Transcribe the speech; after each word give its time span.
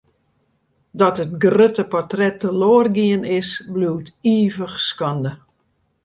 Dat 0.99 1.15
it 1.23 1.31
grutte 1.43 1.83
portret 1.91 2.35
teloar 2.41 2.87
gien 2.95 3.23
is, 3.39 3.49
bliuwt 3.73 4.07
ivich 4.35 4.75
skande. 4.89 5.33